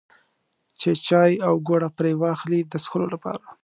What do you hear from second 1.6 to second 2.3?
ګوړه پرې